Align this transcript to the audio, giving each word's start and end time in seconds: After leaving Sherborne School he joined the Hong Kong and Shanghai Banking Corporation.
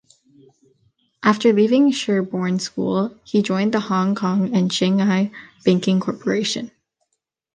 After 1.21 1.53
leaving 1.53 1.91
Sherborne 1.91 2.57
School 2.57 3.15
he 3.23 3.43
joined 3.43 3.75
the 3.75 3.79
Hong 3.81 4.15
Kong 4.15 4.51
and 4.55 4.73
Shanghai 4.73 5.29
Banking 5.63 5.99
Corporation. 5.99 6.71